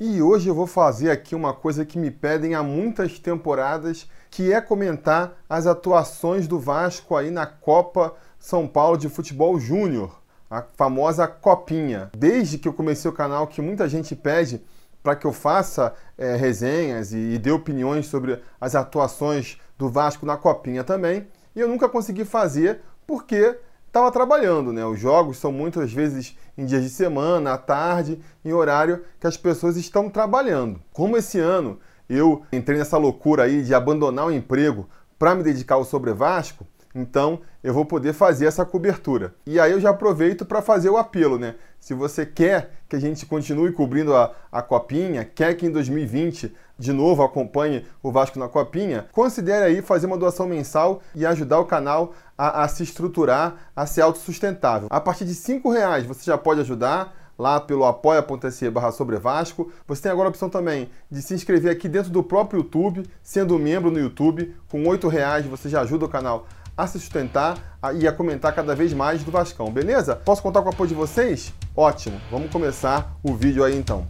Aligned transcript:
E 0.00 0.22
hoje 0.22 0.48
eu 0.48 0.54
vou 0.54 0.68
fazer 0.68 1.10
aqui 1.10 1.34
uma 1.34 1.52
coisa 1.52 1.84
que 1.84 1.98
me 1.98 2.08
pedem 2.08 2.54
há 2.54 2.62
muitas 2.62 3.18
temporadas, 3.18 4.08
que 4.30 4.52
é 4.52 4.60
comentar 4.60 5.36
as 5.48 5.66
atuações 5.66 6.46
do 6.46 6.56
Vasco 6.56 7.16
aí 7.16 7.32
na 7.32 7.44
Copa 7.44 8.14
São 8.38 8.68
Paulo 8.68 8.96
de 8.96 9.08
Futebol 9.08 9.58
Júnior, 9.58 10.22
a 10.48 10.62
famosa 10.62 11.26
Copinha. 11.26 12.12
Desde 12.16 12.58
que 12.58 12.68
eu 12.68 12.72
comecei 12.72 13.10
o 13.10 13.14
canal, 13.14 13.48
que 13.48 13.60
muita 13.60 13.88
gente 13.88 14.14
pede 14.14 14.64
para 15.02 15.16
que 15.16 15.26
eu 15.26 15.32
faça 15.32 15.92
é, 16.16 16.36
resenhas 16.36 17.12
e, 17.12 17.34
e 17.34 17.36
dê 17.38 17.50
opiniões 17.50 18.06
sobre 18.06 18.40
as 18.60 18.76
atuações 18.76 19.58
do 19.76 19.88
Vasco 19.88 20.24
na 20.24 20.36
Copinha 20.36 20.84
também, 20.84 21.26
e 21.56 21.58
eu 21.58 21.66
nunca 21.66 21.88
consegui 21.88 22.24
fazer 22.24 22.82
porque 23.04 23.58
estava 23.88 24.12
trabalhando, 24.12 24.72
né? 24.72 24.84
Os 24.86 25.00
jogos 25.00 25.38
são 25.38 25.50
muitas 25.50 25.92
vezes 25.92 26.36
em 26.56 26.64
dias 26.64 26.82
de 26.82 26.90
semana, 26.90 27.54
à 27.54 27.58
tarde, 27.58 28.20
em 28.44 28.52
horário 28.52 29.02
que 29.18 29.26
as 29.26 29.36
pessoas 29.36 29.76
estão 29.76 30.08
trabalhando. 30.08 30.80
Como 30.92 31.16
esse 31.16 31.38
ano 31.38 31.78
eu 32.08 32.42
entrei 32.52 32.78
nessa 32.78 32.96
loucura 32.96 33.44
aí 33.44 33.62
de 33.62 33.74
abandonar 33.74 34.26
o 34.26 34.32
emprego 34.32 34.88
para 35.18 35.34
me 35.34 35.42
dedicar 35.42 35.74
ao 35.74 35.84
Sobre 35.84 36.12
Vasco, 36.12 36.66
então 37.00 37.40
eu 37.62 37.72
vou 37.72 37.84
poder 37.84 38.12
fazer 38.12 38.46
essa 38.46 38.64
cobertura. 38.64 39.34
E 39.46 39.58
aí 39.58 39.72
eu 39.72 39.80
já 39.80 39.90
aproveito 39.90 40.44
para 40.44 40.62
fazer 40.62 40.90
o 40.90 40.96
apelo, 40.96 41.38
né? 41.38 41.54
Se 41.78 41.94
você 41.94 42.26
quer 42.26 42.72
que 42.88 42.96
a 42.96 43.00
gente 43.00 43.24
continue 43.26 43.72
cobrindo 43.72 44.14
a, 44.14 44.34
a 44.50 44.62
Copinha, 44.62 45.24
quer 45.24 45.54
que 45.54 45.66
em 45.66 45.70
2020 45.70 46.54
de 46.78 46.92
novo 46.92 47.22
acompanhe 47.22 47.84
o 48.02 48.12
Vasco 48.12 48.38
na 48.38 48.48
Copinha, 48.48 49.06
considere 49.12 49.64
aí 49.64 49.82
fazer 49.82 50.06
uma 50.06 50.16
doação 50.16 50.46
mensal 50.46 51.02
e 51.14 51.26
ajudar 51.26 51.58
o 51.58 51.64
canal 51.64 52.14
a, 52.36 52.62
a 52.62 52.68
se 52.68 52.84
estruturar, 52.84 53.56
a 53.74 53.84
ser 53.84 54.02
autossustentável. 54.02 54.88
A 54.90 55.00
partir 55.00 55.24
de 55.24 55.32
R$ 55.32 55.60
reais 55.72 56.06
você 56.06 56.24
já 56.24 56.38
pode 56.38 56.60
ajudar 56.60 57.16
lá 57.38 57.60
pelo 57.60 57.84
apoia.se 57.84 58.68
barra 58.68 58.90
sobre 58.90 59.16
Vasco. 59.16 59.70
Você 59.86 60.02
tem 60.02 60.12
agora 60.12 60.28
a 60.28 60.30
opção 60.30 60.50
também 60.50 60.90
de 61.10 61.22
se 61.22 61.34
inscrever 61.34 61.70
aqui 61.70 61.88
dentro 61.88 62.10
do 62.10 62.22
próprio 62.22 62.58
YouTube, 62.58 63.08
sendo 63.22 63.58
membro 63.58 63.90
no 63.90 64.00
YouTube. 64.00 64.54
Com 64.68 64.82
R$ 64.90 64.98
reais 65.08 65.46
você 65.46 65.68
já 65.68 65.82
ajuda 65.82 66.06
o 66.06 66.08
canal 66.08 66.46
a 66.78 66.86
se 66.86 67.00
sustentar 67.00 67.58
e 68.00 68.06
a 68.06 68.12
comentar 68.12 68.54
cada 68.54 68.72
vez 68.72 68.92
mais 68.92 69.24
do 69.24 69.32
Vascão, 69.32 69.72
beleza? 69.72 70.14
Posso 70.14 70.40
contar 70.40 70.62
com 70.62 70.68
o 70.68 70.72
apoio 70.72 70.88
de 70.88 70.94
vocês? 70.94 71.52
Ótimo! 71.76 72.20
Vamos 72.30 72.52
começar 72.52 73.16
o 73.20 73.34
vídeo 73.34 73.64
aí 73.64 73.76
então. 73.76 74.06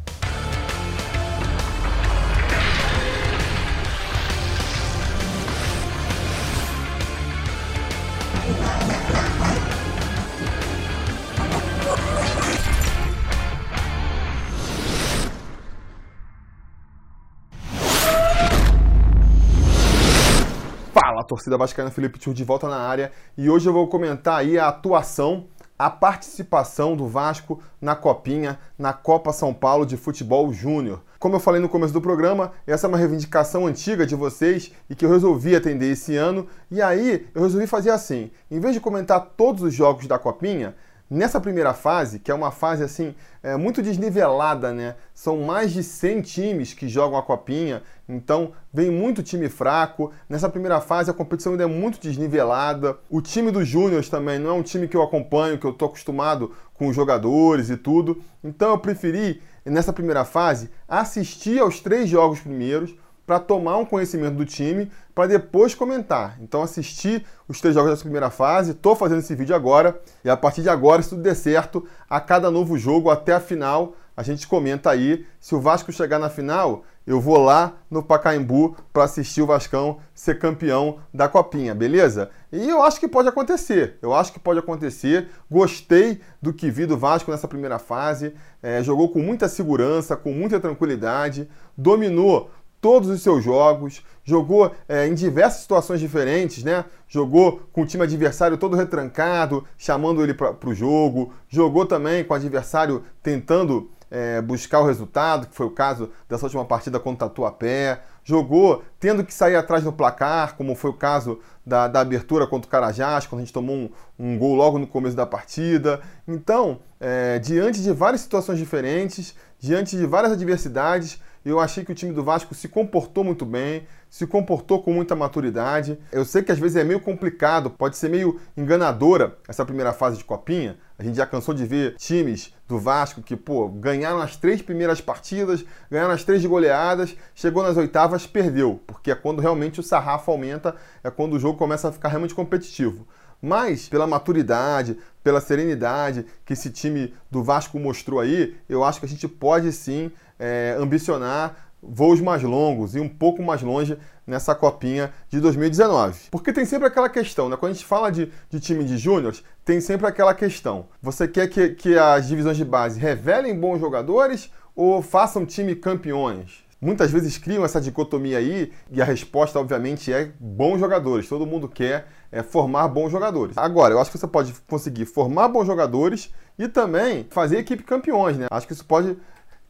Torcida 21.29 21.59
vascaína 21.59 21.91
Felipe 21.91 22.19
Tio 22.19 22.33
de 22.33 22.43
volta 22.43 22.69
na 22.69 22.79
área 22.79 23.13
e 23.37 23.51
hoje 23.51 23.69
eu 23.69 23.73
vou 23.73 23.87
comentar 23.87 24.39
aí 24.39 24.59
a 24.59 24.69
atuação, 24.69 25.47
a 25.79 25.91
participação 25.91 26.97
do 26.97 27.07
Vasco 27.07 27.63
na 27.81 27.95
Copinha, 27.95 28.59
na 28.79 28.95
Copa 28.95 29.33
São 29.33 29.53
Paulo 29.53 29.85
de 29.85 29.97
Futebol 29.97 30.51
Júnior. 30.53 31.03
Como 31.19 31.37
eu 31.37 31.41
falei 31.41 31.61
no 31.61 31.69
começo 31.69 31.93
do 31.93 32.01
programa, 32.01 32.53
essa 32.67 32.87
é 32.87 32.89
uma 32.89 32.97
reivindicação 32.97 33.67
antiga 33.67 34.07
de 34.07 34.15
vocês 34.15 34.73
e 34.89 34.95
que 34.95 35.05
eu 35.05 35.11
resolvi 35.11 35.55
atender 35.55 35.93
esse 35.93 36.17
ano. 36.17 36.47
E 36.71 36.81
aí 36.81 37.29
eu 37.35 37.43
resolvi 37.43 37.67
fazer 37.67 37.91
assim: 37.91 38.31
em 38.51 38.59
vez 38.59 38.73
de 38.73 38.81
comentar 38.81 39.21
todos 39.37 39.63
os 39.63 39.75
jogos 39.75 40.07
da 40.07 40.19
Copinha, 40.19 40.75
Nessa 41.11 41.41
primeira 41.41 41.73
fase, 41.73 42.19
que 42.19 42.31
é 42.31 42.35
uma 42.35 42.51
fase 42.51 42.85
assim 42.85 43.15
é, 43.43 43.57
muito 43.57 43.81
desnivelada, 43.81 44.75
né? 44.75 44.95
São 45.15 45.39
mais 45.39 45.73
de 45.73 45.83
100 45.83 46.21
times 46.21 46.75
que 46.75 46.87
jogam 46.87 47.19
a 47.19 47.23
copinha, 47.23 47.83
então 48.07 48.53
vem 48.71 48.91
muito 48.91 49.23
time 49.23 49.49
fraco. 49.49 50.13
Nessa 50.29 50.51
primeira 50.51 50.83
fase 50.83 51.11
a 51.11 51.15
competição 51.15 51.53
ainda 51.53 51.65
é 51.65 51.67
muito 51.67 51.99
desnivelada. 51.99 52.99
O 53.09 53.23
time 53.23 53.51
dos 53.51 53.67
Júniors 53.67 54.11
também 54.11 54.39
não 54.39 54.51
é 54.51 54.53
um 54.53 54.63
time 54.63 54.87
que 54.87 54.97
eu 54.97 55.03
acompanho, 55.03 55.59
que 55.59 55.65
eu 55.65 55.73
tô 55.73 55.87
acostumado 55.87 56.53
com 56.75 56.89
os 56.89 56.95
jogadores 56.95 57.71
e 57.71 57.79
tudo. 57.79 58.23
Então 58.45 58.69
eu 58.69 58.79
preferi 58.79 59.41
nessa 59.65 59.95
primeira 59.95 60.27
fase 60.27 60.71
assistir 60.87 61.59
aos 61.59 61.81
três 61.81 62.11
jogos 62.11 62.41
primeiros 62.41 62.95
para 63.29 63.39
tomar 63.39 63.77
um 63.77 63.85
conhecimento 63.85 64.37
do 64.37 64.47
time, 64.47 64.91
para 65.15 65.27
depois 65.27 65.75
comentar. 65.75 66.39
Então 66.41 66.63
assistir 66.63 67.27
os 67.47 67.61
três 67.61 67.75
jogos 67.75 67.91
dessa 67.91 68.03
primeira 68.03 68.31
fase, 68.31 68.71
estou 68.71 68.97
fazendo 68.97 69.19
esse 69.19 69.35
vídeo 69.35 69.55
agora, 69.55 70.01
e 70.25 70.31
a 70.31 70.37
partir 70.37 70.63
de 70.63 70.71
agora, 70.71 71.03
se 71.03 71.11
tudo 71.11 71.21
der 71.21 71.37
certo, 71.37 71.87
a 72.09 72.23
cada 72.23 72.51
novo 72.51 72.79
jogo 72.79 73.11
até 73.11 73.35
a 73.35 73.41
final, 73.41 73.95
a 74.17 74.23
gente 74.23 74.49
comenta 74.49 74.91
aí. 74.91 75.27
Se 75.39 75.55
o 75.55 75.61
Vasco 75.61 75.93
chegar 75.93 76.19
na 76.19 76.31
final, 76.31 76.85
eu 77.07 77.21
vou 77.21 77.39
lá 77.39 77.77
no 77.89 78.03
Pacaembu 78.03 78.77
para 78.93 79.05
assistir 79.05 79.41
o 79.41 79.47
Vascão 79.47 79.99
ser 80.13 80.39
campeão 80.39 80.99
da 81.15 81.29
Copinha, 81.29 81.75
beleza? 81.75 82.29
E 82.53 82.69
eu 82.69 82.83
acho 82.83 82.99
que 82.99 83.07
pode 83.07 83.29
acontecer. 83.29 83.97
Eu 84.03 84.13
acho 84.13 84.33
que 84.33 84.41
pode 84.41 84.59
acontecer. 84.59 85.29
Gostei 85.51 86.21
do 86.43 86.53
que 86.53 86.71
vi 86.71 86.85
do 86.85 86.99
Vasco 86.99 87.31
nessa 87.31 87.47
primeira 87.47 87.79
fase. 87.79 88.35
É, 88.63 88.83
jogou 88.83 89.09
com 89.09 89.21
muita 89.21 89.49
segurança, 89.49 90.17
com 90.17 90.33
muita 90.33 90.59
tranquilidade, 90.59 91.49
dominou 91.77 92.51
todos 92.81 93.09
os 93.09 93.23
seus 93.23 93.43
jogos, 93.43 94.05
jogou 94.25 94.75
é, 94.89 95.07
em 95.07 95.15
diversas 95.15 95.63
situações 95.63 96.01
diferentes, 96.01 96.63
né? 96.63 96.85
Jogou 97.09 97.63
com 97.73 97.83
o 97.83 97.87
time 97.87 98.05
adversário 98.05 98.59
todo 98.59 98.77
retrancado, 98.77 99.65
chamando 99.77 100.23
ele 100.23 100.35
para 100.35 100.69
o 100.69 100.75
jogo, 100.75 101.33
jogou 101.49 101.87
também 101.87 102.23
com 102.25 102.35
o 102.35 102.37
adversário 102.37 103.03
tentando 103.23 103.91
é, 104.11 104.41
buscar 104.41 104.81
o 104.81 104.87
resultado, 104.87 105.47
que 105.47 105.55
foi 105.55 105.67
o 105.67 105.71
caso 105.71 106.11
dessa 106.29 106.47
última 106.47 106.65
partida 106.65 106.99
contra 106.99 107.27
o 107.27 107.29
Tatuapé, 107.29 108.01
jogou 108.25 108.83
tendo 108.99 109.25
que 109.25 109.33
sair 109.33 109.57
atrás 109.57 109.85
no 109.85 109.93
placar, 109.93 110.57
como 110.57 110.75
foi 110.75 110.91
o 110.91 110.95
caso 110.95 111.41
da, 111.65 111.89
da 111.89 112.01
abertura 112.01 112.47
contra 112.47 112.69
o 112.69 112.71
Carajás, 112.71 113.27
quando 113.27 113.41
a 113.41 113.45
gente 113.45 113.53
tomou 113.53 113.77
um, 113.77 113.91
um 114.19 114.39
gol 114.39 114.55
logo 114.55 114.79
no 114.79 114.87
começo 114.87 115.17
da 115.17 115.27
partida. 115.27 116.01
Então, 116.27 116.81
é, 117.01 117.39
diante 117.39 117.83
de 117.83 117.93
várias 117.93 118.23
situações 118.23 118.59
diferentes, 118.59 119.35
diante 119.59 119.97
de 119.97 120.07
várias 120.07 120.33
adversidades, 120.33 121.21
eu 121.51 121.61
achei 121.61 121.85
que 121.85 121.93
o 121.93 121.95
time 121.95 122.13
do 122.13 122.23
Vasco 122.23 122.55
se 122.55 122.69
comportou 122.69 123.25
muito 123.25 123.47
bem, 123.47 123.87
se 124.11 124.27
comportou 124.27 124.83
com 124.83 124.93
muita 124.93 125.15
maturidade. 125.15 125.99
Eu 126.11 126.25
sei 126.25 126.43
que 126.43 126.53
às 126.53 126.59
vezes 126.59 126.77
é 126.77 126.85
meio 126.85 127.01
complicado, 127.01 127.71
pode 127.71 127.97
ser 127.97 128.09
meio 128.09 128.41
enganadora 128.57 129.37
essa 129.47 129.65
primeira 129.65 129.93
fase 129.93 130.19
de 130.19 130.25
copinha. 130.25 130.77
A 130.99 131.05
gente 131.05 131.17
já 131.17 131.27
cansou 131.27 131.55
de 131.55 131.65
ver 131.65 131.95
times 131.97 132.53
do 132.67 132.79
Vasco 132.79 133.23
que, 133.23 133.37
pô, 133.37 133.69
ganharam 133.69 134.21
as 134.21 134.37
três 134.37 134.61
primeiras 134.61 135.01
partidas, 135.01 135.65
ganharam 135.91 136.13
as 136.13 136.25
três 136.25 136.45
goleadas, 136.45 137.17
chegou 137.35 137.63
nas 137.63 137.77
oitavas, 137.77 138.27
perdeu, 138.27 138.81
porque 138.87 139.11
é 139.11 139.15
quando 139.15 139.41
realmente 139.41 139.79
o 139.79 139.83
sarrafo 139.83 140.31
aumenta, 140.31 140.75
é 141.05 141.11
quando 141.11 141.35
o 141.35 141.39
jogo 141.39 141.57
começa 141.57 141.89
a 141.89 141.93
ficar 141.93 142.09
realmente 142.09 142.35
competitivo. 142.35 143.07
Mas, 143.41 143.89
pela 143.89 144.07
maturidade, 144.07 144.99
pela 145.23 145.41
serenidade 145.41 146.27
que 146.45 146.53
esse 146.53 146.71
time 146.71 147.15
do 147.31 147.43
Vasco 147.43 147.79
mostrou 147.79 148.21
aí, 148.21 148.57
eu 148.69 148.83
acho 148.83 149.01
que 149.01 149.07
a 149.07 149.09
gente 149.09 149.29
pode 149.29 149.73
sim 149.73 150.11
é, 150.39 150.77
ambicionar 150.79 151.69
voos 151.83 152.21
mais 152.21 152.43
longos 152.43 152.95
e 152.97 153.01
um 153.01 153.09
pouco 153.09 153.43
mais 153.43 153.63
longe 153.63 153.97
nessa 154.27 154.55
copinha 154.55 155.13
de 155.29 155.41
2019. 155.41 156.29
Porque 156.31 156.53
tem 156.53 156.65
sempre 156.65 156.87
aquela 156.87 157.09
questão, 157.09 157.49
né? 157.49 157.57
Quando 157.57 157.71
a 157.71 157.75
gente 157.75 157.87
fala 157.87 158.11
de, 158.11 158.31
de 158.51 158.61
time 158.61 158.85
de 158.85 158.99
júniores, 158.99 159.43
tem 159.65 159.81
sempre 159.81 160.07
aquela 160.07 160.35
questão. 160.35 160.87
Você 161.01 161.27
quer 161.29 161.49
que, 161.49 161.71
que 161.71 161.97
as 161.97 162.27
divisões 162.27 162.57
de 162.57 162.65
base 162.65 162.99
revelem 162.99 163.59
bons 163.59 163.79
jogadores 163.79 164.51
ou 164.75 165.01
façam 165.01 165.47
time 165.47 165.75
campeões? 165.75 166.65
Muitas 166.81 167.11
vezes 167.11 167.39
criam 167.39 167.65
essa 167.65 167.81
dicotomia 167.81 168.39
aí 168.39 168.71
e 168.91 169.03
a 169.03 169.05
resposta, 169.05 169.59
obviamente, 169.59 170.13
é 170.13 170.31
bons 170.39 170.79
jogadores. 170.79 171.29
Todo 171.29 171.47
mundo 171.47 171.69
quer 171.69 172.07
é, 172.31 172.43
formar 172.43 172.89
bons 172.89 173.11
jogadores. 173.11 173.57
Agora, 173.57 173.95
eu 173.95 174.01
acho 174.01 174.11
que 174.11 174.19
você 174.19 174.27
pode 174.27 174.53
conseguir 174.67 175.07
formar 175.07 175.49
bons 175.49 175.67
jogadores 175.67 176.33
e 176.59 176.69
também 176.69 177.27
fazer 177.31 177.59
equipe 177.59 177.83
campeões, 177.83 178.37
né? 178.37 178.47
Acho 178.51 178.67
que 178.67 178.73
isso 178.73 178.85
pode 178.85 179.17